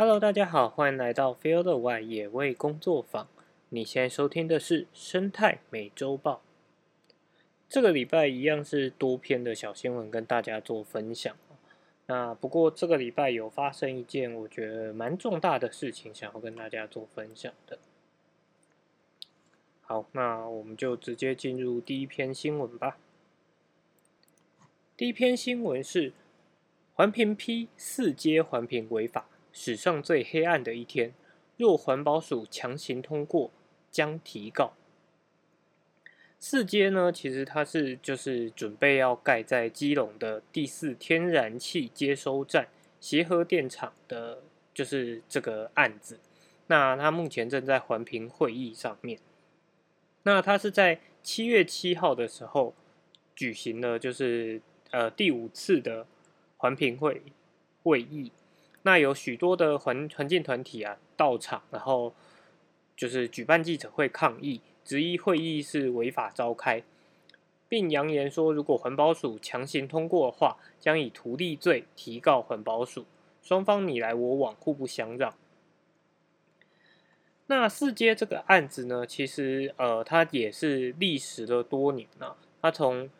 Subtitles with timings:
[0.00, 3.28] Hello，大家好，欢迎来到 Field 外野味工作坊。
[3.68, 6.40] 你现在收听的是生态美洲豹。
[7.68, 11.36] 这个礼拜一样是多篇的小新闻跟大家做分享。
[12.06, 17.78] 那不过这个礼拜有发生一件我觉得蛮重大的事情，想要跟大家做分享的。
[19.82, 22.96] 好，那我们就直接进入第一篇新闻吧。
[24.96, 26.14] 第一篇新闻是
[26.94, 31.12] 环评批四阶环评违法，史上最黑暗的一天。
[31.56, 33.50] 若环保署强行通过，
[33.90, 34.72] 将提告。
[36.38, 42.68] 四阶呢，其实它是就是准备要盖在基隆的第四天然气接收站
[42.98, 44.42] 协和电厂的，
[44.72, 46.18] 就是这个案子。
[46.68, 49.18] 那它目前正在环评会议上面。
[50.22, 52.74] 那它是在七月七号的时候
[53.36, 54.62] 举行了，就是
[54.92, 56.06] 呃第五次的
[56.56, 57.22] 环评会
[57.82, 58.32] 会议。
[58.82, 62.14] 那有许多的环环境团体啊到场，然后
[62.96, 64.60] 就是举办记者会抗议。
[64.82, 66.82] 质疑会议是违法召开，
[67.68, 73.04] 并扬言说，如果环保署强行通过的话，将以图利罪提告环保署。
[73.42, 75.34] 双方你来我往，互不相让。
[77.46, 82.36] 那四阶这个案子呢，其实呃，它也是历时了多年啊。
[82.62, 83.10] 它从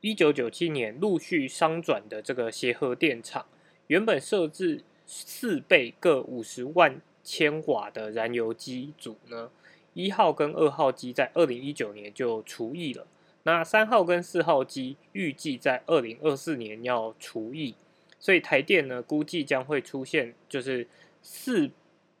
[0.00, 3.46] 一九九七年陆续商转的这个协和电厂，
[3.88, 9.50] 原本设置四倍各五十万千瓦的燃油机组呢。
[9.92, 13.06] 一号跟二号机在二零一九年就除役了，
[13.44, 17.76] 那三号跟四号机预计在二零二四年要除役，
[18.18, 20.88] 所以台电呢估计将会出现就是
[21.22, 21.70] 四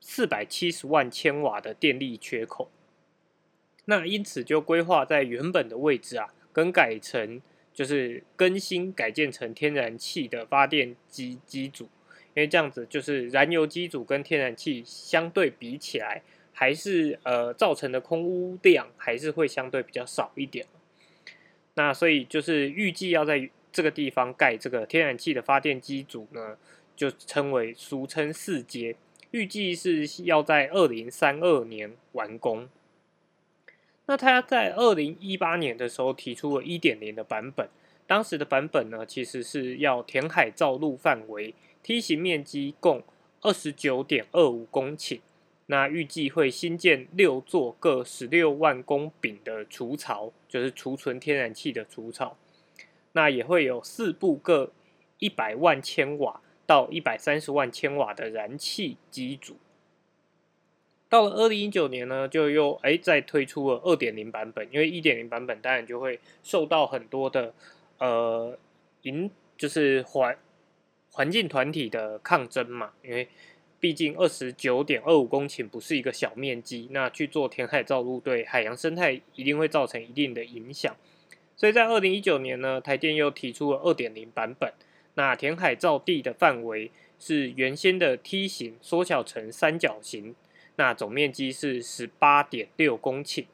[0.00, 2.70] 四百七十万千瓦的电力缺口，
[3.86, 7.42] 那因此就规划在原本的位置啊更改成
[7.74, 11.84] 就是更新改建成天然气的发电机机组，
[12.34, 16.22] 因为这样子就是燃油机组跟天然气相对比起来。
[16.56, 20.64] 还是呃造成的空污量还是会相对比较少一点，
[21.74, 26.56] 那所以就是预计要在这个地方盖这个天然气的发电机组呢，
[26.94, 28.94] 就称为俗称四阶，
[29.32, 32.68] 预计是要在二零三二年完工。
[34.06, 37.68] 那他在二零一八年的时候提出了一点零的版本，
[38.06, 43.02] 当时的版本呢其实是要填海造陆范围梯形面积共
[43.40, 45.20] 二十九点二五公顷。
[45.66, 52.36] 那预计会新建六座各十六万公顷的储槽，就是储存天然气的储槽。
[53.12, 54.72] 那也会有四部各
[55.18, 59.56] 一百万千瓦到一百三十万千瓦的燃气机组。
[61.14, 67.54] 到了二零一九年呢，就又哎再推出了二点零版本，因为一点零版本当然就会受到很多的
[67.98, 68.58] 呃
[69.02, 70.36] 营就是环
[71.12, 73.28] 环境团体的抗争嘛，因为。
[73.80, 80.96] 毕竟二十九点二五公顷不是一个小面积，那去做填海造陆对海洋生态一定会造成一定的影响。
[81.54, 84.72] 所以在二零一九年呢，台电又提出了二点零版本，
[85.16, 90.34] 那填海造地的范围是原先的梯形缩小成三角形，
[90.76, 93.44] 那总面积是十八点六公顷，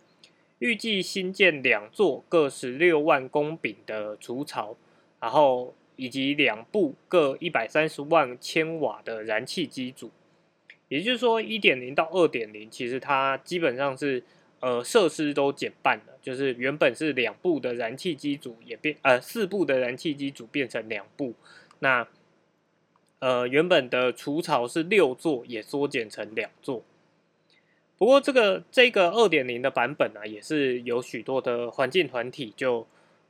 [0.58, 4.76] 预计新建两座各十六万公顷的筑槽，
[5.20, 10.10] 然后以及两部各一百三十万千瓦的燃气机组。
[10.88, 14.22] 也就是说，一点零到二点零，其实它基本上是
[14.60, 21.34] 呃设施都减半了，就是原本是两部的燃气机组也变呃四部的燃气机组变成两部，
[21.78, 22.08] 那
[23.20, 26.82] 呃原本的除槽是六座也缩减成两座。
[28.00, 32.86] 不过这个这个二点零的版本呢，也是有许多的环境团体就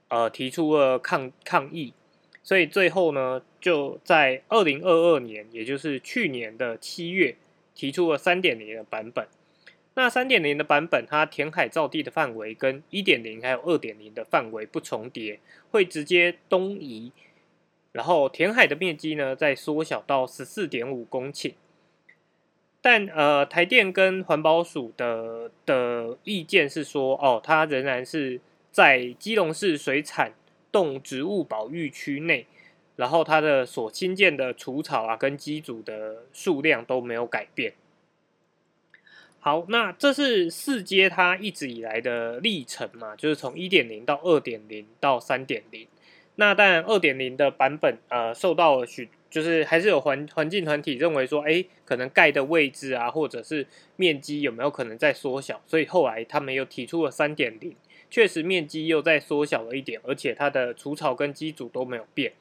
[0.06, 1.92] 呃提出了抗抗议，
[2.44, 7.36] 所以最后呢就在二零二二年，也就是去年的七月。
[7.72, 9.26] 提出了三点零的版本，
[9.94, 15.40] 那三点零的版本，它填海造地的范围跟一点零还有二点零的范围不重叠，
[15.70, 17.10] 会直接东移，
[17.92, 21.54] 然后填海的面积呢再缩小到十四点五公顷。
[22.82, 28.40] 但呃，台电跟环保署的的意见是说，哦，它仍然是
[28.70, 30.32] 在基隆市水产
[30.72, 32.46] 动植物保育区内。
[32.96, 37.72] 然后它的所新建的除草啊，跟机组的数量都没有改变。
[39.38, 45.88] 好，那这是四阶它一直以来的历程嘛，就是从一点零到二点零到三点零。
[46.34, 53.66] 那当然，二点零的版本呃受到了许，就是还是有环环境团体认为说，哎，可能盖的位置啊，或者是
[53.96, 57.74] 面积有没有可能在缩小，所以后来他们又提出了三点零，
[58.10, 62.32] 确实面积又在缩小了一点，而且它的除草跟机组都没有变。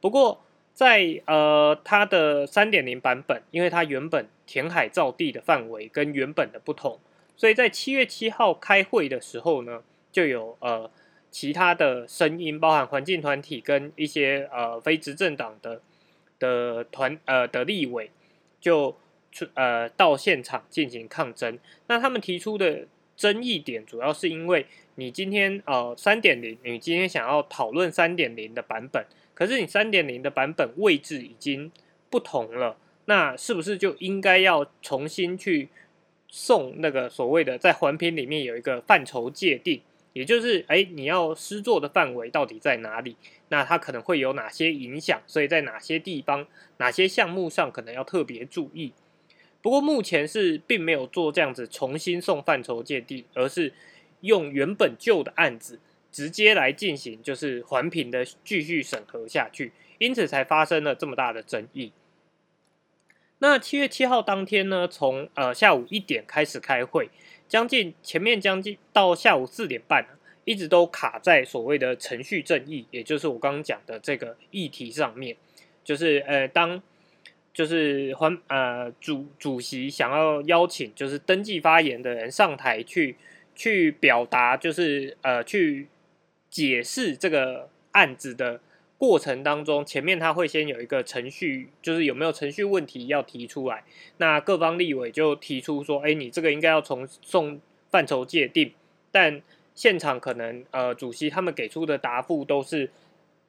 [0.00, 0.42] 不过，
[0.74, 7.00] 在呃它的三点零版本，因为它原本填海造地的范围跟原本的不同，
[7.36, 9.82] 所以在七月七号开会的时候呢，
[10.12, 10.90] 就有呃
[11.30, 15.80] 其他的声音，包含环境团体跟一些呃非执政党的
[16.38, 18.10] 的团呃的立委，
[18.60, 18.96] 就
[19.32, 21.58] 出呃到现场进行抗争。
[21.86, 22.86] 那他们提出的
[23.16, 29.04] 争议点，主要是因为你今天呃三点零，你今天想要讨论三点零的版本。
[29.34, 31.70] 可是你三点零的版本位置已经
[32.10, 35.68] 不同了，那是不是就应该要重新去
[36.26, 39.80] 送那个所谓的在环评里面有一个范畴界定，
[40.18, 43.16] 也就是哎你要施作的范围到底在哪里？
[43.48, 45.22] 那它可能会有哪些影响？
[45.26, 46.46] 所以在哪些地方、
[46.78, 48.92] 哪些项目上可能要特别注意？
[49.62, 53.72] 不过目前是并没有做这样子重新送范畴界定，而是
[54.20, 55.78] 用原本旧的案子。
[56.10, 61.92] 直接来进行就是环评的继续审核下去，因此才发生了这么大的争议。
[63.40, 67.10] 那七月七号当天呢，从呃下午一点开始开会，
[67.48, 75.36] 将近前面将近到下午四点半啊，一直都卡在所谓的程序正义，也就是我刚刚讲的这个议题上面，
[75.82, 76.82] 就是呃当
[77.52, 83.16] 就是环呃主主席想要邀请就是登记发言的人上台去
[83.54, 85.88] 去表达，就是呃去。
[86.50, 88.58] 解释这个案子的
[88.98, 93.84] 过程当中，前面他会先有一个程序，就是有没有程序问题要提出来。
[94.16, 97.60] 那各方立委就提出说：“哎，你这个应该要从送
[97.90, 98.72] 范畴界定。”
[99.12, 99.40] 但
[99.74, 102.90] 现场可能呃，主席他们给出的答复都是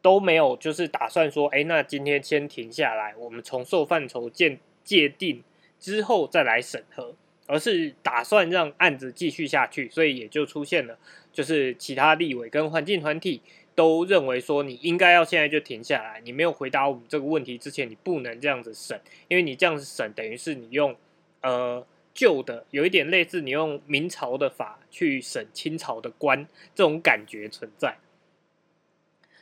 [0.01, 5.43] 都没有，就是打算说：“哎，那今天先停下来，我们从受范畴界界定
[5.79, 7.15] 之后再来审核。”
[7.51, 10.99] 而是打算让案子继续下去，所以也就出现了，
[11.33, 13.41] 就是其他立委跟环境团体
[13.79, 18.99] 都认为说，你应该要现在就停下来，你没有回答我们这个问题之前，你不能这样子审，
[19.29, 20.93] 因为你这样子审，等于是你用
[21.39, 26.45] 呃旧的，有一点类似你用明朝的法去审清朝的官
[26.75, 27.99] 这种感觉存在。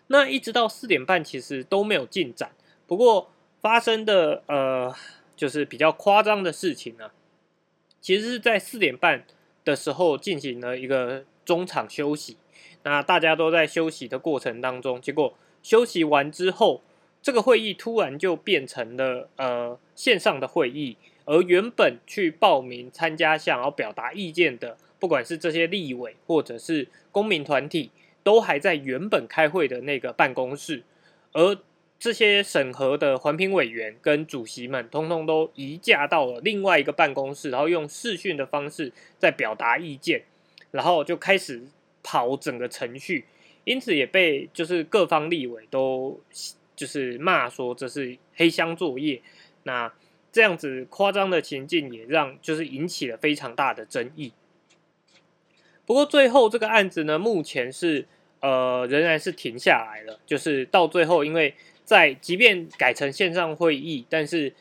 [0.05, 2.51] 那一直到四点半，其实都没有进展。
[2.85, 4.93] 不过发生的呃，
[5.35, 7.09] 就是比较夸张的事情呢。
[7.99, 9.25] 其实是在四点半
[9.65, 12.37] 的时候进行了一个中场休息，
[12.89, 16.81] 那大家都在休息的过程当中，结果休息完之后，
[17.21, 27.91] 这个会议突然就变成了呃线上的会议，而原本去报名参加、想要表达意见的，不管是这些立委或者是公民团体，
[28.23, 30.83] 都还在原本开会的那个办公室，
[31.33, 31.57] 而。
[31.99, 40.21] 这些审核的环评委员跟主席们，通通都移驾到了另外一个办公室，然后用视讯的方式在表达意见，
[40.69, 41.63] 然后就开始
[42.03, 43.25] 跑整个程序，
[43.63, 46.19] 因此也被就是各方立委都
[46.75, 49.21] 就是骂说这是黑箱作业。
[49.63, 49.93] 那
[50.31, 54.33] 这样子夸张的情境也让就是引起了非常大的争议。
[55.85, 58.07] 不过最后这个案子呢，目前是
[58.41, 61.53] 呃仍然是停下来了，就是到最后因为。
[61.87, 64.53] 在即便改成线上会议，但是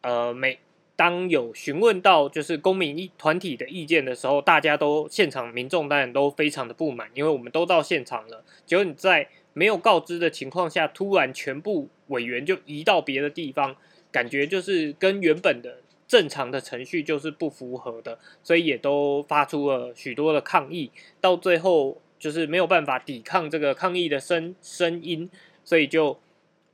[0.00, 0.58] 呃，每
[0.94, 13.76] 当有询问到就是公民团体的意见的时候，大家都现场民众当然都非常的不满，因为我们都到现场了，结果你在没有告知的情况下，突然全部委员就移到别的地方，
[14.10, 25.30] 感觉就是跟原本的正常的程序就是不符合的，所以也都发出了许多的抗议，到最后就是没有办法抵抗这个抗议的声声音，
[25.64, 26.18] 所以就。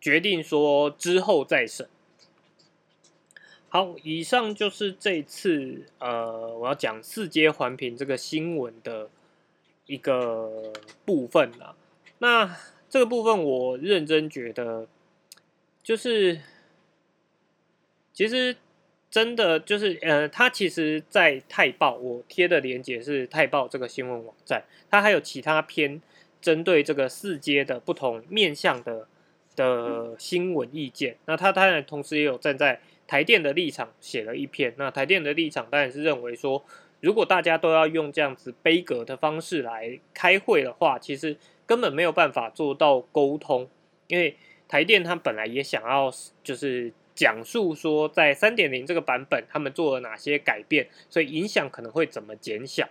[0.00, 1.88] 决定说之后再审。
[3.68, 9.10] 好，以上就是这次呃，我要讲四阶环评这个新闻的
[9.86, 10.72] 一个
[11.04, 11.76] 部分了。
[12.18, 12.56] 那
[12.88, 14.88] 这个部分我认真觉得，
[15.82, 16.40] 就是
[18.12, 18.56] 其实
[19.10, 26.00] 真的就是呃，它其实，在泰报我贴的连接是泰报这个新闻网站，它还有其他篇
[26.40, 29.06] 针对这个四阶的不同面向的。
[29.56, 34.72] 的新闻意见，那他当然同时也有站在台电的立场写了一篇。
[34.76, 36.64] 那台电的立场当然是认为说，
[37.00, 41.36] 如果大家都要用这样子悲格的方式来开会的话，其实
[41.66, 43.68] 根本没有办法做到沟通。
[44.06, 44.36] 因为
[44.68, 46.12] 台电他本来也想要
[46.44, 52.88] 就是讲述说，在三点零这个版本他们做了哪些改变，所以影响可能会怎么减小。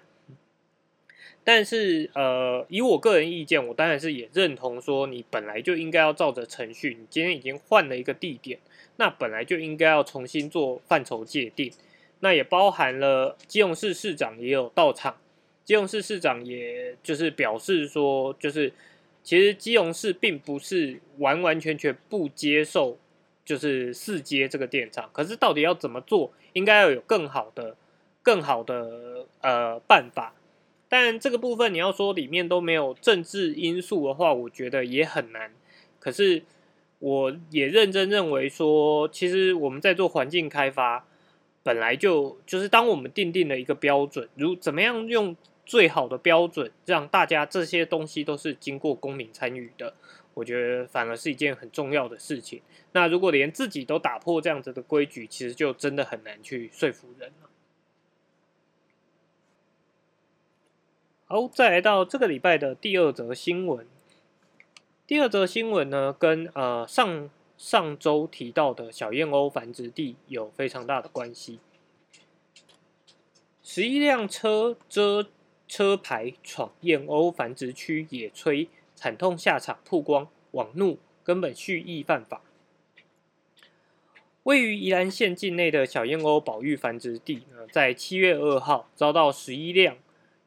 [1.50, 6.98] 但是，呃，以我个人意见，我当然是也认同说，你本来就应该要照着程序。
[7.00, 8.60] 你今天已经换了一个地点，
[8.98, 11.72] 那本来就应该要重新做范畴界定。
[12.20, 15.16] 那也包含了基隆市市长也有到场，
[15.64, 18.74] 基隆市市长也就是表示说，就是
[19.24, 22.98] 其实基隆市并不是完完全全不接受
[23.46, 25.10] 就是四阶这个电厂。
[25.14, 27.78] 可是到底要怎么做，应该要有更好的、
[28.22, 30.34] 更好的呃办法。
[30.90, 35.52] 但这个部分你要说里面都没有政治因素的话，我觉得也很难。
[36.00, 36.44] 可是
[37.00, 41.06] 我也认真认为说，其实我们在做环境开发，
[41.64, 49.94] 本来就就是当我们定定了一个标准，如怎么样用最好的标准，让大家这些东西都是经过公民参与的，
[50.34, 52.62] 我觉得反而是一件很重要的事情。
[52.94, 57.47] 那如果连自己都打破这样子的规矩，其实就真的很难去说服人了。
[61.30, 63.86] 好，再来到这个礼拜的第二则新闻。
[65.06, 71.60] 第二则新闻呢，跟呃上上周提到的小燕鸥繁殖地有非常大的关系。
[73.62, 75.28] 十一辆车遮
[75.68, 82.42] 车牌闯燕鸥繁殖区野炊，惨痛下场曝光，网怒根本蓄意犯法。
[84.44, 89.98] 位于宜兰县境内的小燕鸥保育繁殖地呢，在七月二号遭到十一辆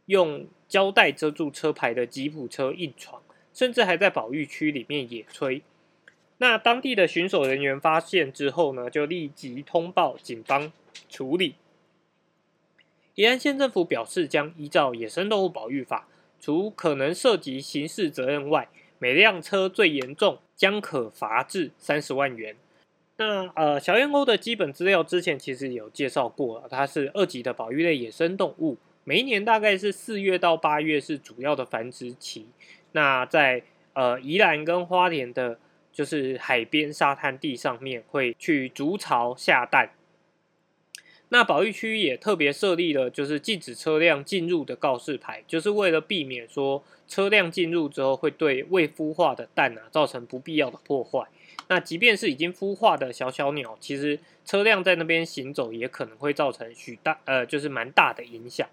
[0.07, 3.21] 用胶带遮住车牌的吉普车硬闯，
[3.53, 5.61] 甚至还在保育区里面野炊。
[6.39, 10.73] 那当地的巡守人员发现之后呢，就立即通报警方
[11.09, 11.57] 处理。
[13.17, 16.09] 宜安县政府表示，将依照《野生动物保育法》，
[16.43, 18.69] 除可能涉及刑事责任外，
[19.01, 22.55] 每辆车最严重将可罚至三十万元。
[23.17, 28.79] 那呃，小燕鸥的基本资料之前其实有介绍过了，它是二级的保育类野生动物。
[29.11, 32.47] 每一年大概是四月到八月是主要的繁殖期。
[32.93, 33.65] 那在
[33.95, 35.59] 呃宜兰跟花莲的，
[35.93, 39.91] 就是海边沙滩地上面会去筑巢下蛋。
[41.31, 51.27] 那保育区也特别设立了就是禁止车辆进入的告示牌，就是为了避免说车辆进入之后会对未孵化的蛋啊造成不必要的破坏。
[51.67, 58.69] 那即便是已经孵化的小小鸟，其实车辆在那边行走也可能会造成许大呃就是蛮大的影响。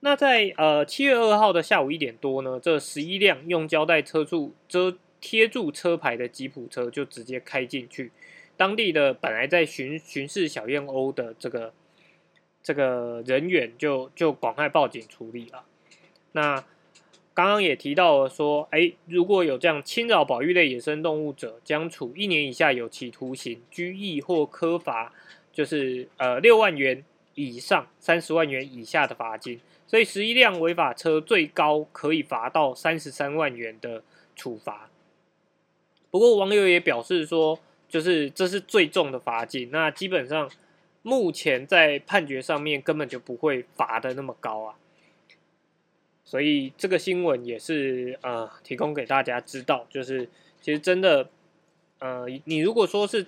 [0.00, 8.10] 那在呃七月二号的下午一点多呢，这十一辆用胶带车柱遮贴住车牌的吉普车就直接开进去。
[8.56, 11.72] 当地的本来在巡巡视小燕鸥的这个
[12.62, 15.64] 这个人员就就赶快报警处理了。
[16.32, 16.64] 那
[17.32, 25.12] 刚刚也提到了说，哎，如果有这样侵扰保育类野生动物者，将处一年以下有期徒刑、拘役或科罚，
[25.52, 27.04] 就是呃六万元
[27.46, 29.60] 以上三十万元以下的罚金。
[29.86, 34.04] 所以十一辆违法车最高可以罚到三十三万元的
[34.36, 34.88] 处罚。
[36.10, 40.48] 不过网友也表示说，就是这是最重的罚金，那基本上
[41.02, 44.76] 目前在判决上面根本就不会罚的那么高啊。
[46.24, 50.28] 所以这个新闻也是呃提供给大家知道，就是
[50.60, 51.28] 其实真的
[51.98, 53.26] 呃你如果说是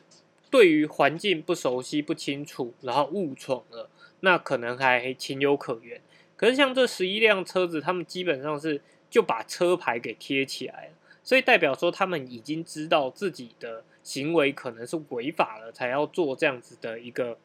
[0.48, 3.90] 对于环境不熟悉不清楚，然后误闯了，
[4.24, 6.00] 那可能还情有可原。
[6.36, 17.38] 可是像这十一辆车子，他们基本上是就把车牌给贴起来了，所以代表说他们已经知道自己的行为可能是违法了，才要做这样子的一个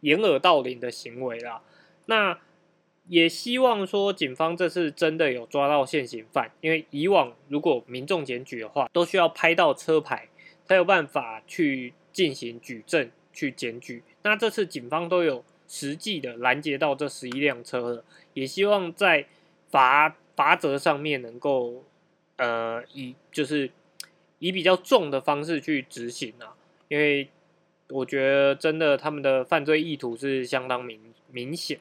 [0.00, 1.60] 掩耳盗铃的行为啦。
[2.06, 2.38] 那
[3.06, 10.28] 也希望说警方这次真的有抓到现行犯，因为以往如果民众检举的话，都需要拍到车牌
[10.64, 14.02] 才有办法去进行举证去检举。
[14.22, 15.44] 那这次警方都有。
[15.68, 19.26] 实际的拦截到这十一辆车了，也希望在
[19.68, 21.84] 罚罚则上面能够，
[22.36, 23.70] 呃，以就是
[24.38, 26.56] 以比较重的方式去执行啊，
[26.88, 27.28] 因为
[27.90, 30.98] 我觉得真的他们的犯罪意图是相当明
[31.30, 31.78] 明显。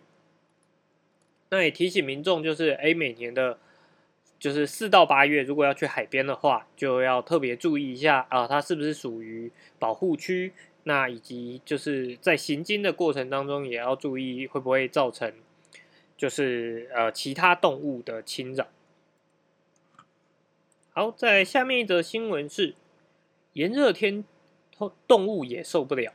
[1.50, 3.58] 那也提醒民众，就是哎，每年的，
[4.38, 10.52] 就是四到八月，如果要去海边的话，就要特别注意一下啊，它是不是属于保护区。
[10.88, 15.34] 那以及就是在行经的过程当中，也要注意会不会造成
[16.16, 18.68] 就是呃其他动物的侵扰。
[20.92, 22.74] 好，在下面一则新闻是
[23.52, 24.24] 炎热天
[25.06, 26.14] 动物也受不了，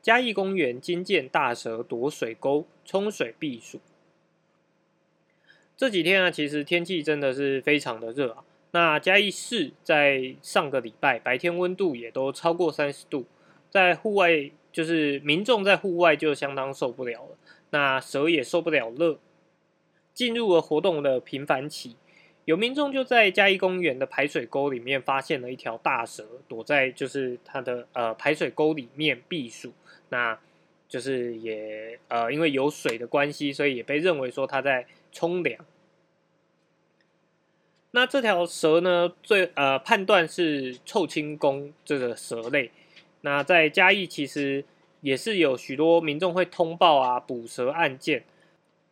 [0.00, 3.78] 嘉义公园惊见大蛇躲水沟冲水避暑。
[5.76, 8.42] 这几天啊，其实天气真的是非常的热啊。
[8.70, 13.26] 那嘉义市在上个礼拜白天温度也都超过三十度。
[13.70, 17.36] 在户外，就是民众在户外就相当受不了了。
[17.70, 19.18] 那蛇也受不了热，
[20.14, 21.96] 进入了活动的频繁期。
[22.46, 29.72] 有民众就在嘉义公园的排水沟里面发现了一条大蛇，躲在就是它的呃排水沟里面避暑。
[30.08, 30.38] 那
[30.88, 35.62] 就是也呃因为有水的关系，所以也被认为说它在冲凉。
[37.90, 42.70] 那这条蛇呢，最呃判断是臭青宫这个蛇类。
[43.22, 44.64] 那在嘉义其实
[45.00, 48.24] 也是有许多民众会通报啊捕蛇案件。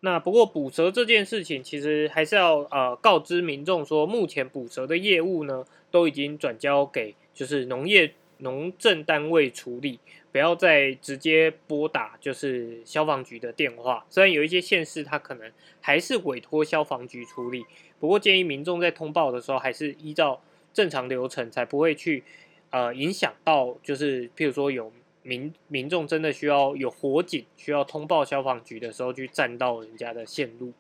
[0.01, 9.99] 那不过捕蛇这件事情，其实还是要呃告知民众说，目前捕蛇的业务呢，都已经转交给就是农业农政单位处理。
[10.33, 17.65] 不要再直接拨打就是消防局的电话，虽然有一些县市它可能还是委托消防局处理，
[17.99, 20.43] 不过建议民众在通报的时候还是依照
[20.75, 22.23] 正常流程，才不会去
[22.71, 24.93] 呃影响到就是譬如说有
[25.23, 30.73] 民民众真的需要有火警需要通报消防局的时候去占到人家的线路。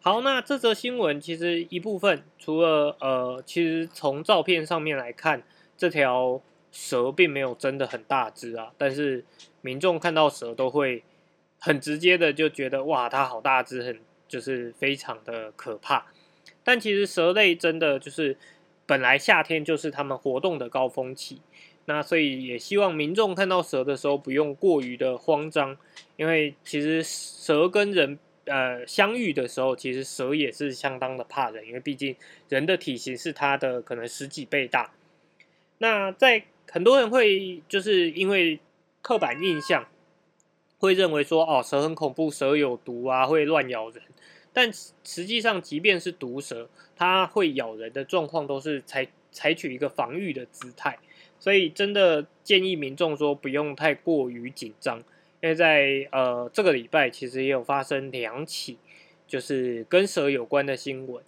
[0.00, 5.42] 好，那这则新闻其实一部分除了呃，其实从照片上面来看
[5.76, 6.40] 这条。
[6.76, 9.24] 蛇并没有真的很大只啊，但是
[9.60, 11.04] 民众看到蛇都会
[11.60, 16.06] 很直接的就觉得哇，它好大只，很就是非常的可怕。
[16.64, 18.36] 但其实蛇类真的就是
[18.86, 21.40] 本来夏天就是它们活动的高峰期，
[21.86, 25.76] 那所以也希望民众看到蛇的时候不用过于的慌张，
[26.16, 32.14] 因为其实蛇跟人呃相遇的时候，其实蛇也是相当的怕人，因为毕竟
[32.48, 34.92] 人的体型是它的可能十几倍大。
[35.78, 38.60] 那在很多人会就是因为
[39.02, 39.86] 刻板印象，
[40.78, 44.02] 会认为说哦蛇很恐怖，蛇有毒啊，会乱咬人。
[44.54, 50.98] 但实际上，即便是毒蛇，它会咬人的状况都是采采取一个防御的姿态。
[51.38, 54.98] 所以真的建议民众说不用太过于紧张，
[55.42, 58.78] 因为在呃这个礼拜其实也有发生两起
[59.26, 61.22] 就是跟蛇有关的新闻。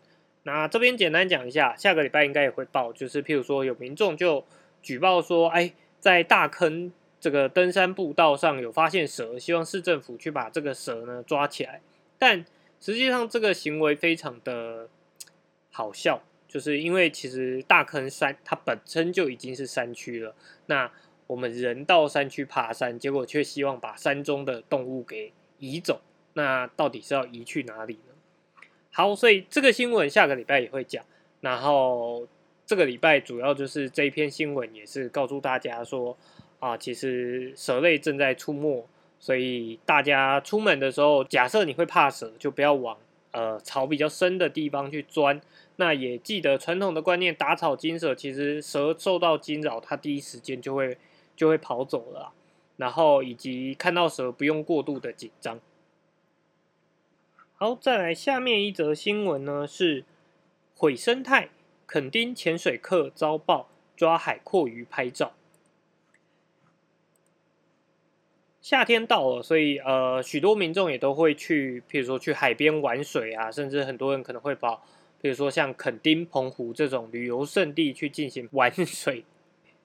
[0.44, 4.42] 那这边简单讲一下，下个礼拜应该也会报，就是譬如说有民众就。
[4.82, 11.80] 举报说，哎，在大坑这个登山步道上有发现蛇，希望市政府去把这个蛇呢抓起来。
[12.18, 12.46] 但
[12.80, 14.88] 实际上这个行为非常的
[15.70, 20.34] 好笑，就是因为其实大坑山它本身就已经是山区了，
[20.66, 20.90] 那
[21.26, 26.00] 我们人到山区爬山，结果却希望把山中的动物给移走，
[26.34, 28.62] 那到底是要移去哪里呢？
[28.90, 31.04] 好，所以这个新闻下个礼拜也会讲，
[31.40, 32.26] 然后。
[32.68, 36.18] 这个礼拜主要就是这一篇新闻，也是告诉大家说，
[36.58, 38.84] 啊，其实蛇类正在出没，
[39.18, 42.96] 所以大家出门的时候，假设你会怕蛇，就不要往
[43.32, 45.40] 呃草比较深的地方去钻。
[45.76, 50.96] 那也记得传统的观念，打草惊蛇，其实蛇受到惊扰，它第一时间就会
[51.36, 52.32] 就会跑走了。
[52.76, 55.60] 然后以及看到蛇不用过度的紧张。
[57.54, 60.04] 好，再来下面一则新闻呢，是
[60.74, 61.50] 毁生态。
[61.86, 65.35] 垦丁潜水客遭爆抓海阔鱼拍照。
[68.66, 74.82] 夏天到了，所以呃，许多民众也都会去，譬如说去海边玩水啊，甚至很多人可能会跑，
[75.22, 79.24] 比如说像垦丁、澎湖这种旅游胜地去进行玩水。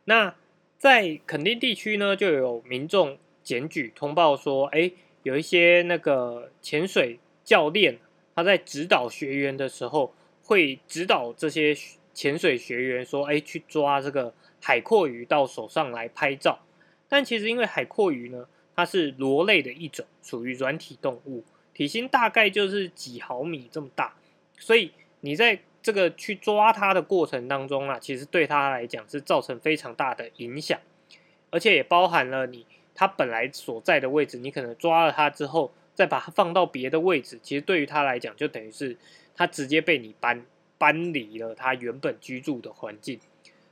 [0.06, 0.34] 那
[0.80, 4.92] 在垦丁地区呢，就有民众检举通报说，哎，
[5.22, 8.00] 有一些那个潜水教练
[8.34, 10.12] 他在指导学员的时候。
[10.44, 11.74] 会指导这些
[12.14, 16.60] 潜水学员说：“哎，去抓这个海阔鱼到手上来拍照。”
[17.08, 24.16] 但其实因为海阔鱼呢，它是螺类的一种，属于软体动物，体型大概就是几毫米这么大，
[24.58, 30.80] 所以你在这个去抓它的过程当中啊，其实对它来讲是造成非常大的影响，
[31.50, 38.98] 而且也包含了你它本来所在的位置，你可能抓了它之后，再把它放到别的位置，其实对于它来讲就等于是。
[39.34, 40.46] 它直接被你搬
[40.78, 43.18] 搬离了它原本居住的环境，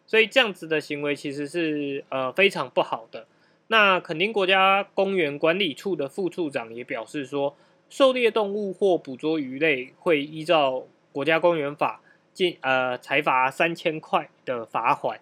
[0.07, 3.27] 所以这样子的行为其实是呃非常不好的。
[3.69, 7.55] 那垦丁国家公园管理处的副处长也表示说，
[7.89, 12.01] 狩猎动物或捕捉鱼类会依照国家公园法
[12.33, 15.19] 进呃裁罚三千块的罚款。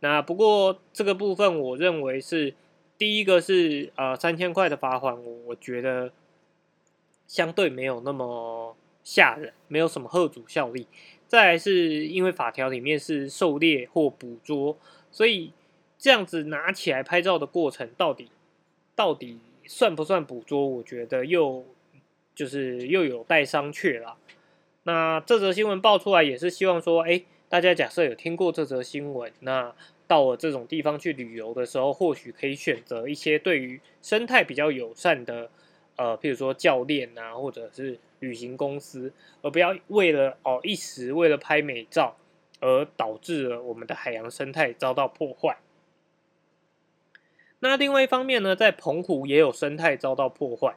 [0.00, 2.54] 那不过这个部分我认为是
[2.98, 6.12] 第一个是呃三千块的罚款，我我觉得
[7.26, 8.76] 相对没有那么。
[9.04, 10.86] 吓人，没有什么贺主效力。
[11.26, 14.78] 再来是因为法条里面是狩猎或捕捉，
[15.10, 15.50] 所以
[16.02, 18.28] 这样子拿起来拍照的过程，到底
[18.96, 20.66] 到底算不算捕捉？
[20.66, 21.64] 我觉得又
[22.34, 24.16] 就是又有待商榷了。
[24.82, 29.72] 那这则新闻爆出来，也是希望说，哎，大家假设有听过这则新闻，那
[30.08, 35.48] 到了这种地方去旅游的时候，或许可以选择一些对于生态比较友善的。
[35.94, 42.16] 呃，譬如说教练啊，或者是旅行公司，而不要为了哦一时为了拍美照，
[42.58, 45.58] 而导致了我们的海洋生态遭到破坏。
[47.64, 50.74] 那另外一方面呢，在澎湖也有生态遭到破坏。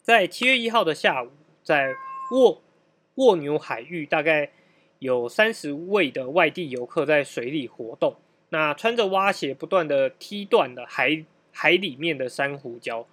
[0.00, 1.28] 在七月一号的下午，
[1.62, 1.92] 在
[2.30, 2.62] 沃
[3.16, 4.50] 蜗牛海域，大概
[4.98, 8.16] 有三十位的外地游客在水里活动，
[8.48, 13.04] 那穿着蛙鞋不断的踢断了海海里面的珊瑚礁，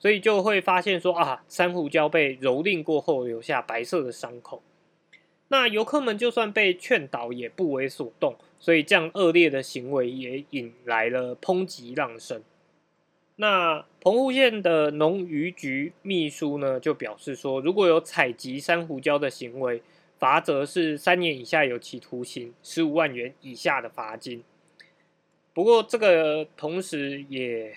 [0.00, 4.60] 所以就会发现说啊，珊瑚礁被蹂躏过后留下白色的伤口。
[5.46, 12.40] 那游客们就算被劝导也不为所动，所以这样恶劣的行为也引来了抨击浪声。
[13.34, 19.82] 那澎湖县的农渔局秘书呢，就表示说，如果有采集珊瑚礁的行为，
[20.16, 24.44] 罚则是三年以下有期徒刑，十五万元以下的罚金。
[25.52, 27.74] 不过这个同时也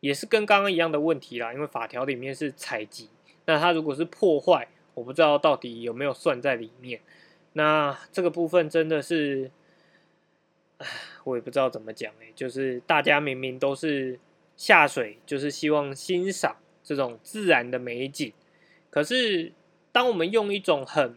[0.00, 3.10] 也是跟刚刚一样的问题啦，因为法条里面是采集，
[3.44, 7.02] 那它如果是破坏，我不知道到底有没有算在里面。
[7.52, 9.50] 那这个部分真的是，
[10.78, 10.86] 唉，
[11.24, 14.18] 我也不知道怎么讲哎，就是大家明明都是。
[14.58, 18.32] 下水就是希望欣赏这种自然的美景，
[18.88, 19.52] 可是
[19.92, 21.14] 当我们用一种很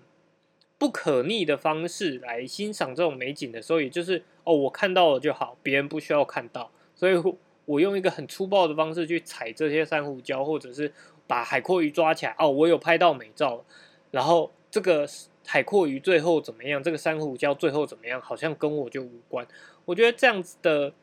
[0.77, 7.15] 不可逆的方式来欣赏这种美景的时候，也就是哦，我看到了就好，别人不需要看到，所以
[7.63, 10.91] 我用一个很粗暴的方式去踩这些珊瑚礁，或者是
[11.25, 13.63] 把海阔鱼抓起来，哦，我有拍到美照，
[14.11, 15.07] 然后这个
[15.49, 19.47] 海阔鱼最后怎么样，这个珊瑚礁最后怎么样，好像跟我就无关。
[19.85, 20.93] 我觉得这样子的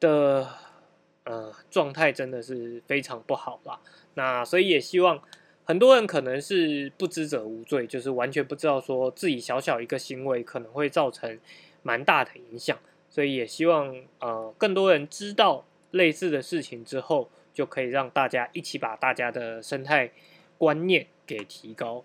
[0.00, 0.48] 的。
[1.24, 3.78] 呃，状态真的是非常不好啦。
[4.14, 5.22] 那所以也希望
[5.62, 11.38] 很多人可能是不知者无罪，就是完全不知道说自己小小一个行为可能会造成
[11.84, 12.76] 蛮大的影响。
[13.08, 20.10] 所以也希望呃更多人知道类似的事情之后，就可以让大家一起把大家的生态
[20.58, 22.04] 观念给提高。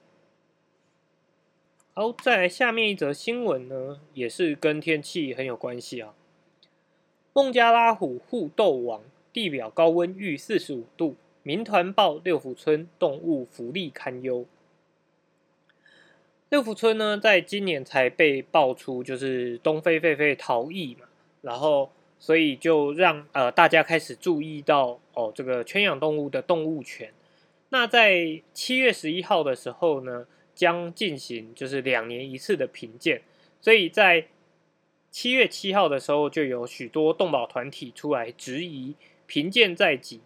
[1.97, 6.13] 好，再来下面一则新闻呢，也是跟天气很有关系啊。
[7.33, 9.01] 孟加拉虎互斗王
[9.33, 14.45] 地表高温逾四十五度，民团报六福村动物福利堪忧。
[16.49, 21.07] 六福村呢，在今年才被爆出就是东非狒狒逃逸嘛，
[21.41, 27.11] 然后所以就让呃大家开始注意到哦这个圈养动物的动物权。
[27.69, 33.21] 那在七月十一号的时候呢，将进行就是两年一次的评鉴，
[33.61, 34.25] 所以在。
[35.09, 38.93] 七月七号的时候，就有许多动保团体出来质疑
[39.25, 40.19] 评鉴在即，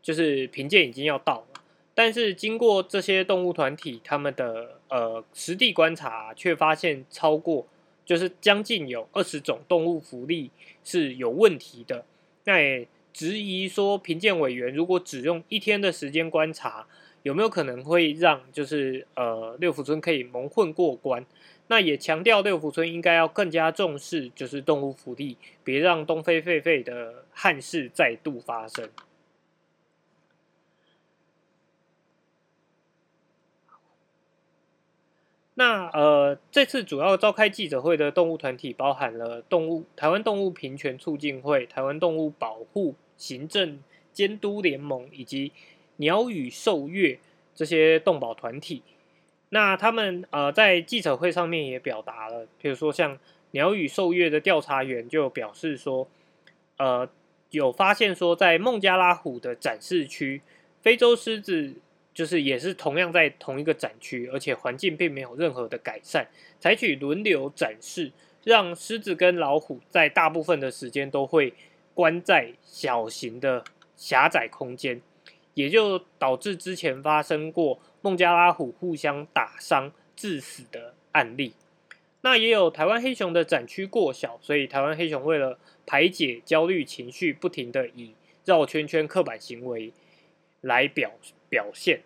[0.00, 1.62] 就是评鉴已经要到了。
[1.94, 7.66] 但是经过这些动物团体他们的呃实地观察，却发现超过
[8.04, 10.52] 就是将近有二十种动物福利
[10.84, 12.04] 是有问题的。
[12.44, 16.86] 那也质疑说，评鉴委员如果只用一天的时间观察，
[17.26, 21.26] 有没有可能会让就是呃六福村可以蒙混过关？
[21.66, 28.88] 那也强调六福村应该要更加重视，就是动物福利，别让东非狒狒的憾事再度发生。
[35.54, 45.50] 那呃，这次主要召开记者会的动物团体包含了动物台湾动物平权促进会、台湾动物保护行政监督联盟以及
[45.96, 47.18] 鸟语兽月
[47.54, 48.82] 这些动保团体。
[49.50, 53.18] 那他们呃在记者会上面也表达了，比如说像
[53.52, 56.08] 鸟语兽月的调查员就表示说，
[56.78, 57.08] 呃
[57.50, 60.42] 有发现说在孟加拉虎的展示区，
[60.82, 61.74] 非洲狮子
[62.12, 66.26] 就是也是同样在同一个展区，而且环境并没有任何的改善，
[66.58, 68.10] 采取轮流展示，
[68.42, 71.54] 让狮子跟老虎在大部分的时间都会
[71.94, 75.00] 关在小型的狭窄空间，
[75.56, 77.80] 也就导致之前发生过。
[78.02, 81.54] 孟加拉虎互相打伤致死的案例，
[82.20, 88.14] 那也有台湾黑熊的展区过小，所以台湾黑熊为了排解焦虑情绪，不停的以
[88.44, 89.92] 绕圈圈刻板行为
[90.60, 91.10] 来表
[91.48, 92.02] 表现。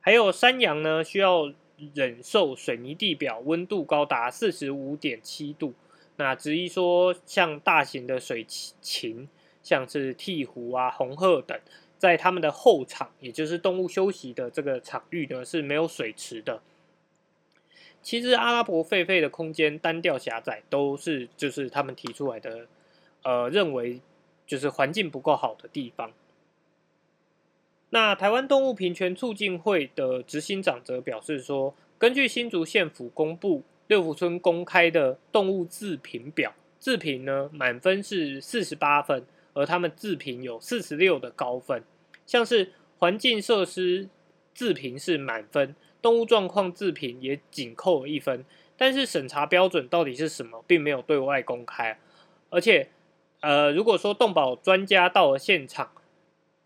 [0.00, 1.50] 还有山羊呢，需要
[1.94, 5.72] 忍受水泥地表温度高达四十五点七度。
[6.16, 8.44] 那至于说像大型的水
[8.82, 9.30] 禽，
[9.62, 11.58] 像是鹈鹕啊、红鹤等。
[11.98, 16.62] 在他们的后场，也就是动物休息的这个场域呢，是没有水池的。
[18.00, 22.66] 其实阿拉伯狒狒的空间单调狭窄，都是就是他们提出来的，
[23.24, 24.00] 呃，认为
[24.46, 26.12] 就是环境不够好的地方。
[27.90, 39.24] 那台湾动物平权促进会的执行长则表示说，根据新竹县府公布六福村公开的动物自评表，自评呢满分是四十八分。
[39.58, 41.82] 而他们自评有四十六的高分，
[42.24, 44.08] 像是环境设施
[44.54, 48.44] 自评是满分，动物状况自评也仅扣一分，
[48.76, 51.98] 但是审查标准到底是什么，并没有对外公开。
[52.50, 52.88] 而且，
[53.40, 55.90] 呃，如果说动保专家到了现场，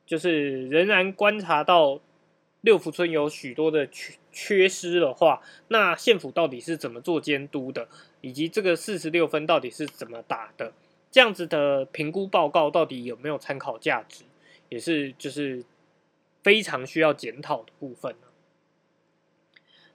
[0.05, 1.99] 就是仍然观察到
[2.61, 7.89] 六福村有许多的缺缺失的话，那县府到底是怎么做监督的，
[8.21, 10.75] 以及这个四十六分到底是怎么打的？
[11.13, 14.25] 这样子的评估报告到底有没有参考价值，
[14.69, 15.65] 也是就是
[16.43, 18.17] 非常需要检讨的部分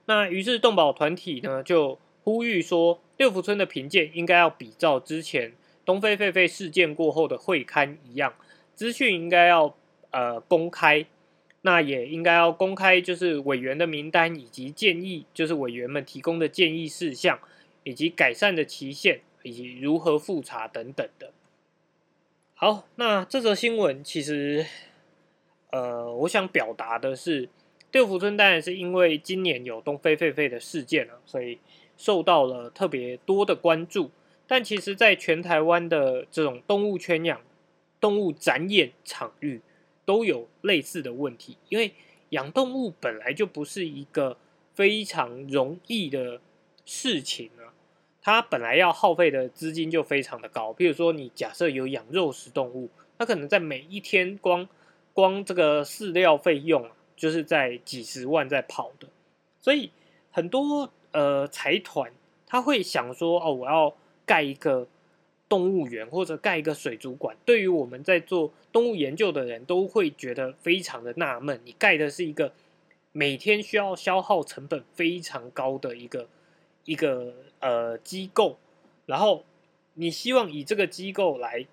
[0.06, 5.52] 那于是动保团体呢就呼吁说，六福村的评鉴应该要比照之前
[5.84, 8.32] 东非狒狒事件过后的会刊一样，
[8.74, 9.76] 资讯应该要
[10.12, 11.04] 呃公开。
[11.62, 17.40] 那也应该要公开，就是委员的名单以及建议，就是委员们提供的建议事项，
[17.82, 21.32] 以及改善的期限，以及如何复查等等的。
[22.54, 24.66] 好，那这则新闻其实，
[25.70, 27.48] 呃，我想表达的是，
[27.92, 31.58] 六福村当然是因为今年有东非狒狒的事件了，所以
[31.96, 34.10] 受到了特别多的关注。
[34.46, 37.40] 但其实，在全台湾的这种动物圈养、
[38.00, 39.60] 动物展演场域。
[40.08, 41.92] 都有类似的问题，因为
[42.30, 44.38] 养动物本来就不是一个
[44.72, 46.40] 非常容易的
[46.86, 47.76] 事情啊，
[48.20, 50.72] 它本来要耗费的资金就非常的高。
[50.72, 54.68] 比如说，你假设有养肉食动物，它可能在每一天光
[55.12, 59.08] 光这个饲料费用啊，就是在几十万在跑的。
[59.60, 59.90] 所以
[60.30, 62.12] 很多呃财团
[62.46, 64.88] 他会想说，哦，我要盖一个。
[65.50, 71.58] 动物园或者盖一个水族馆，对于我们在做动物研究的人都会觉得非常的纳闷。
[71.64, 72.52] 你盖的是一个
[73.12, 76.28] 每天需要消耗成本非常高的一个
[76.88, 78.56] 一个呃机构，
[79.04, 79.44] 然后
[79.92, 81.66] 你希望以这个机构来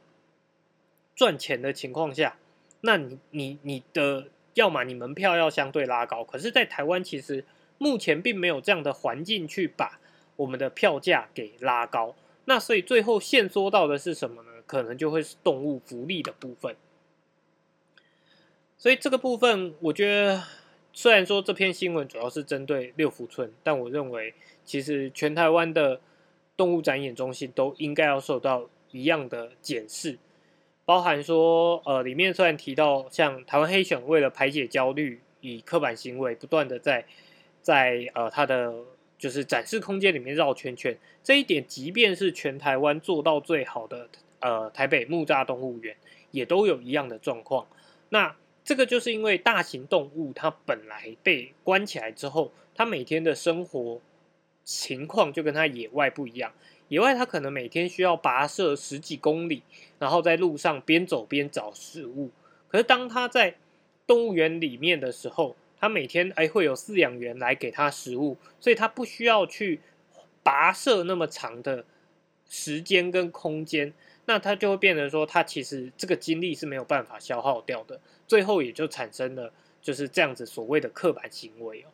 [1.16, 2.38] 赚钱的情况下，
[2.82, 7.46] 那你你你的要么你门票要相对拉高，可是，在台湾其实
[7.78, 10.02] 目前并没有这样的环境去把
[10.36, 12.14] 我们的票价给拉高。
[12.44, 14.50] 那所以最后限缩到的是什么呢？
[14.68, 16.76] 可能就会是动物福利的部分。
[18.78, 20.44] 所以这个部分，我觉得
[20.96, 26.00] 虽然说这篇新闻主要是针对六福村，但我认为其实全台湾的
[26.58, 30.18] 动物展演中心都应该要受到一样的检视，
[30.86, 37.06] 包含说，呃，里面虽然提到像台湾黑熊为了排解焦虑，以刻板行为不断的在
[37.62, 38.74] 在呃它的。
[39.18, 44.10] 就是展示空间里面绕圈圈，这一点，即便是全台湾做到最好的，
[44.42, 45.96] 呃，台北木栅动物园，
[46.32, 47.66] 也都有一样的状况。
[48.10, 54.02] 那这个就是因为大型动物它本来被关起来之后，它每天的生活
[54.64, 56.52] 情况就跟它野外不一样。
[56.88, 59.62] 野外它可能每天需要跋涉十几公里，
[60.00, 62.32] 然后在路上边走边找食物。
[62.68, 63.56] 可是当它在
[64.08, 69.80] 动物园里面的时候，它每天哎会有饲养员来给它食物，所以它不需要去
[70.44, 71.86] 跋涉那么长的
[72.50, 73.94] 时间跟空间，
[74.26, 81.92] 那他就会变成说，他其实这个精力是没有办法消耗掉的，最后也就产生了就是这样子所谓的刻板行为哦。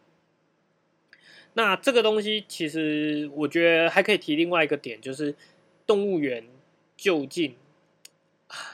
[1.53, 5.35] 那这个东西其实我觉得还可以提另外一个点，就是
[5.85, 6.47] 动物园
[6.95, 7.55] 究竟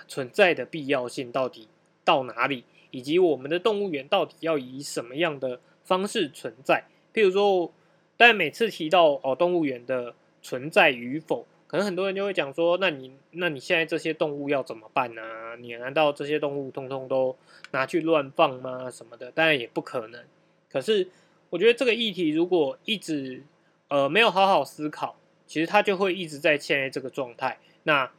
[0.07, 1.67] 存在的必要性到底
[2.05, 2.63] 到哪里？
[2.91, 6.85] 以及我们的动物园到底要以什么样的方式存在？
[7.13, 7.73] 譬如说，
[8.15, 15.21] 但每次提到哦动物园的存在与否，可能很多人就会讲说：那你那你现在这些动物要怎么办呢？
[15.59, 17.35] 你难道这些动物通通都
[17.71, 18.89] 拿去乱放吗？
[18.89, 19.31] 什么的？
[19.31, 20.23] 当然也不可能。
[20.69, 21.09] 可是
[21.49, 23.43] 我觉得这个议题如果一直
[23.89, 27.59] 呃没有好好思考，其实它就会一直在现在这个状态。
[27.83, 28.11] 那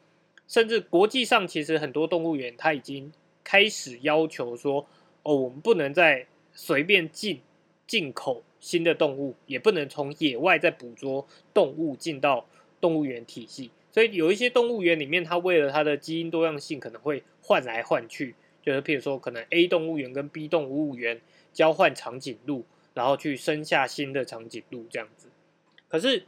[0.47, 3.13] 甚至国际上其实很多动物园它已经。
[3.45, 4.87] 开始要求说，
[5.23, 7.41] 哦，我们不能再随便进
[7.87, 12.45] 进口新的动物，也不能从野外再捕捉动物进到
[12.81, 13.71] 动物园体系。
[13.91, 21.21] 所以有一些动物园里面，它为了它的基因多样性，可能会换来换去，就是譬如说，可能 A 动物园跟 B 动物园
[21.53, 22.65] 交换长颈鹿，
[22.95, 25.29] 然后去生下新的长颈鹿这样子。
[25.89, 26.25] 可是，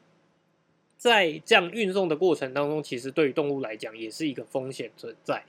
[0.96, 5.44] 在这样运送的过程当中，其实对于动物来讲也是一个风险存在。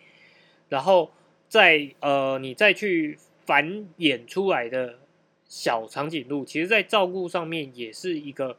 [0.69, 1.11] 然后。
[1.51, 4.99] 在呃，你再去繁衍出来的
[5.45, 8.55] 小长颈鹿，其实，在照顾上面也是一个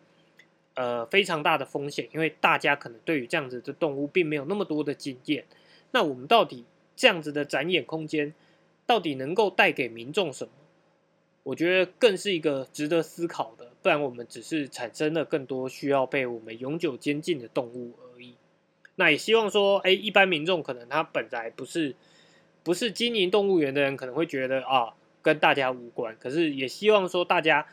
[0.74, 5.44] 呃非常大的风险，因为大家可能对于这样子的动物并没有那么多的经验。
[5.90, 6.64] 那我们到底
[6.96, 8.34] 这样子的展演空间，
[8.86, 10.52] 到底能够带给民众什么？
[11.42, 13.70] 我觉得更是一个值得思考的。
[13.82, 18.34] 不然，我们只是产生了更多需要被我们永久监禁的动物而已。
[18.94, 21.94] 那也希望说，哎，一般民众可能他本来不是。
[22.64, 26.16] 不是经营动物园的人可能会觉得啊，跟大家无关。
[26.20, 27.66] 可是也希望说大家，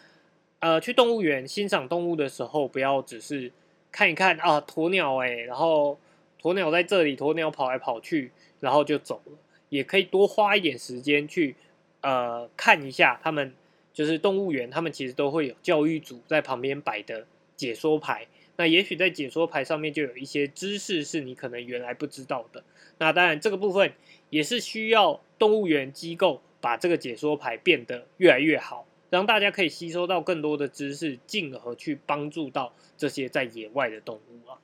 [0.60, 3.52] 呃，去动物园欣赏动物的时候，不要只是
[3.92, 5.98] 看一看啊，鸵鸟哎，然后
[6.42, 9.34] 鸵鸟在这里，鸵鸟跑来跑去，然后就走了。
[9.70, 11.56] 也可以多花一点时间去
[12.02, 13.54] 呃看一下他们
[13.94, 18.28] 就是动物园，他们其实都会有教育组在旁边摆的解说牌。
[18.58, 22.62] 那也许在解说牌上面就有一些知识是你可能原来不知道的。
[22.98, 23.94] 那当然这个部分
[24.30, 34.60] 也是需要动物园机构把这个解说牌变得越来越好，让大家可以吸收到更多的知识，进而去帮助到这些在野外的动物啊。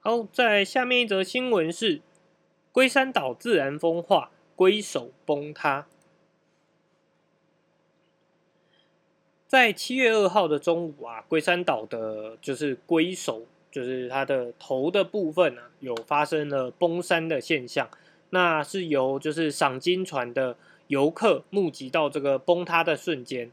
[0.00, 2.00] 好，在下面一则新闻是
[2.72, 5.86] 龟山岛自然风化，龟首崩塌。
[9.46, 17.88] 在七月二号的中午啊，龟山岛的就是龟首，就是它的头的部分啊，有发生了崩山的现象。
[18.30, 20.54] 那是由就是赏金船的
[20.88, 23.50] 游客目击到这个崩塌的瞬间。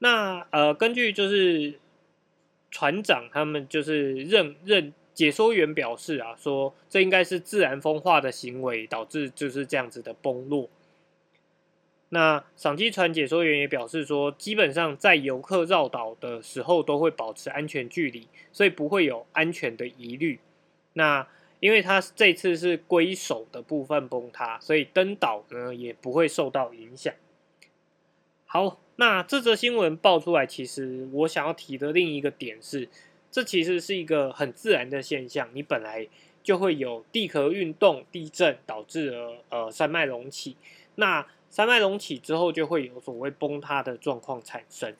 [0.00, 1.78] 那呃，根据就是
[2.70, 10.68] 船长他们就是认认解说员表示啊，说这应该是自然风化的行为导致就是这样子的崩落。
[12.10, 20.38] 那赏机船解说员也表示说，基本上在游客绕岛的时候都会保持安全距离，所以不会有安全的疑虑。
[20.92, 21.26] 那
[21.60, 27.12] 因为它这次是龟首的部分崩塌，所以登岛呢也不会受到影响。
[28.44, 32.88] 好，那这则新闻爆出来，其实我想要提的另一个点是，
[33.30, 36.08] 这其实是一个很自然的现象，你本来
[36.42, 40.56] 就会有地壳运动、地震导致了呃山脉隆起，
[40.96, 41.26] 那。
[41.48, 44.94] 山脉隆起之后，就会有所谓崩塌的状况产生。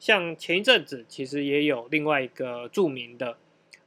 [0.00, 3.36] 像前一阵子，其实也有另外一个著名的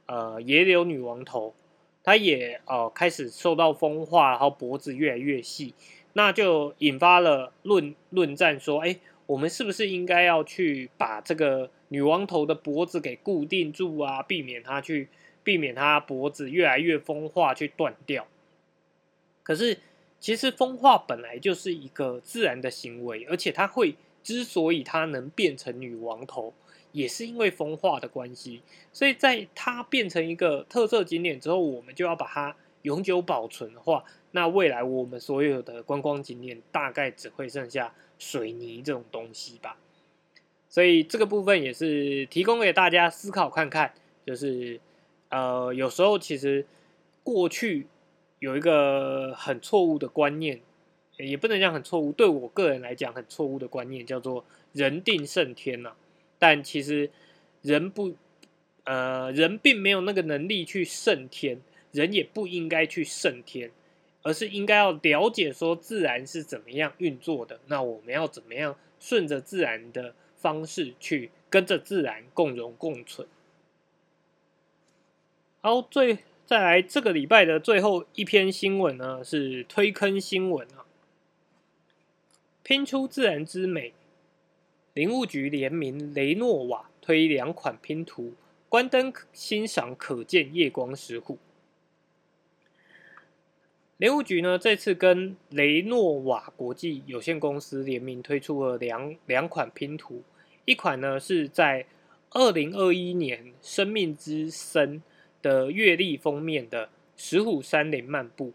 [0.06, 1.52] 呃野柳女王头，
[2.04, 5.74] 它也呃开始受到风化，然后脖子越来越细，
[6.12, 15.08] 那就引发了论论战，说：哎，我们是不是应该要去把这个女王头的脖子给固定住啊，避免它去
[15.42, 18.28] 避免它脖子越来越风化去断掉？
[19.42, 19.78] 可是。
[20.20, 26.54] 其实风化本来就是一个自然的行为，而且它会之所以它能变成女王头，
[26.94, 28.62] 也是因为风化的关系。
[28.90, 39.76] 所以在它变成一个特色景点之后，我们就要把它永久保存的话，那未来我们所有的观光景点大概只会剩下水泥这种东西吧。
[40.70, 43.92] 所以这个部分也是提供给大家思考看看，
[44.24, 44.80] 就是
[45.28, 46.64] 呃，有时候其实
[47.22, 47.86] 过去。
[48.40, 50.60] 有一个很错误的观念，
[51.16, 55.94] 也不能讲很错误，对我个人来讲很错误的观念，叫做人定胜天呐。
[56.38, 57.10] 但其实
[57.62, 58.14] 人不，
[58.84, 61.60] 呃，人并没有那个能力去胜天，
[61.92, 63.70] 人也不应该去胜天，
[64.22, 67.60] 而是应该要了解说自然是怎么样运作的。
[67.66, 73.26] 那我们要怎么样顺着自然的方式去跟着自然共荣共存？
[75.60, 76.18] 好，最。
[76.46, 80.84] 再来，这个礼拜的最后一篇新闻呢，是推坑新闻啊，
[82.62, 83.94] 拼出自然之美。
[84.94, 88.32] 林务局联名雷诺瓦推两款拼图，
[88.68, 91.38] 关灯欣赏可见夜光石虎。
[93.96, 100.22] 林务局呢，这次跟雷诺瓦国际有限公司联名推出了两两款拼图，
[100.64, 101.86] 一款呢是在
[102.30, 105.02] 二零二一年生命之森。
[105.42, 108.54] 的月历封面的石虎山林漫步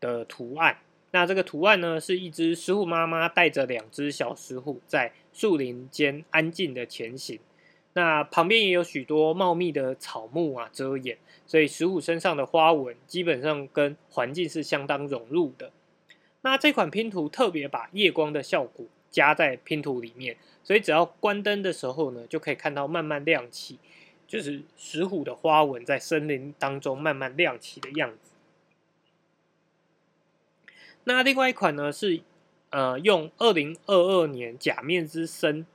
[0.00, 0.78] 的图案，
[1.10, 7.38] 那这个图案呢，是一只石虎妈妈带着两只小石虎在树林间安静的前行，
[7.92, 15.72] 那旁边也有许多茂密的草木啊遮掩，所以石虎身上的花纹基本上跟环境是相当融入的。
[16.42, 23.78] 那这款拼图特别把夜光的效果加在拼图里面，所以只要关灯的时候呢，就可以看到慢慢亮起。
[24.26, 28.30] 就是石虎的花纹在森林当中慢慢亮起的样子。
[31.02, 32.20] 那另外一款呢是
[32.70, 35.66] 呃用二零二二年假面之森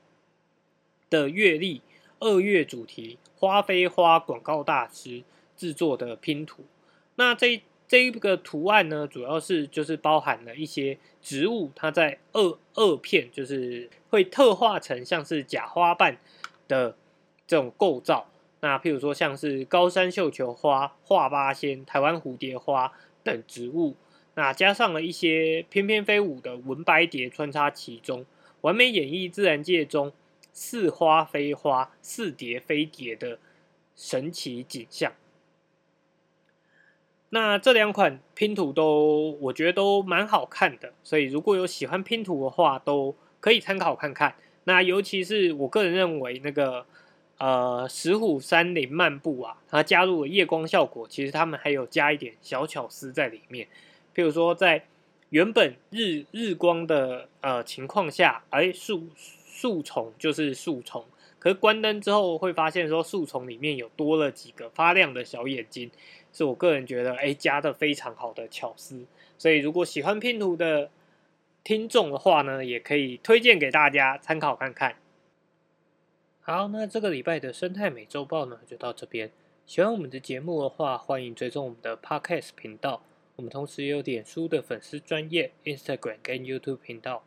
[1.10, 1.82] 的月历
[2.20, 5.24] 二月主题花非花广告大师
[5.56, 6.64] 制作的拼图。
[7.16, 16.18] 那这这一个图案呢，主要是就是包含了一些植物，它在二二片就是会特化成像是假花瓣
[16.68, 16.98] 的
[17.46, 18.28] 这种构造。
[18.62, 22.92] 那譬如说，像是高山绣球花、画八仙、台湾蝴蝶花
[23.24, 23.96] 等植物，
[24.36, 28.26] 那加上了一些翩翩飞舞的文白蝶穿插其中，
[28.62, 30.12] 完美演绎自然界中
[30.54, 33.40] 似花非花、似蝶非蝶的
[33.96, 35.14] 神奇景象。
[37.30, 44.36] 那这两款拼图都我觉得都蛮好看的，所以如果有喜欢拼图的话，都可以参考看看。
[44.66, 46.86] 那尤其是我个人认为那个。
[47.38, 53.68] 呃，石虎山林漫步啊，它加入了夜光效果，其实他们还有加一点小巧思在里面。
[54.16, 54.86] 譬如说，在
[55.30, 61.04] 原本日日光的呃情况下，哎树树丛就是树丛，
[61.38, 65.92] 可是关灯之后会发现说树丛里面有多了几个发亮的小眼睛，
[66.32, 69.06] 是我个人觉得哎加的非常好的巧思。
[69.38, 70.90] 所以如果喜欢拼图的
[71.64, 74.96] 听众的话呢，也可以推荐给大家参考看看。
[76.42, 79.32] 好，那这个礼拜的生态美洲报呢就到这边。
[79.66, 83.02] 喜欢我们的节目的话，欢迎追踪我们的 Podcast 频道。
[83.36, 87.24] 我们同时也有点书的粉丝专业 Instagram 跟 YouTube 频道。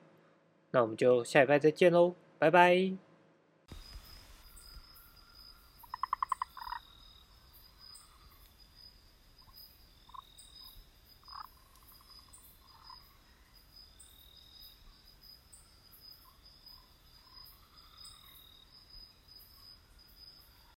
[0.71, 3.08] 那我们就下礼拜再见喽，拜拜。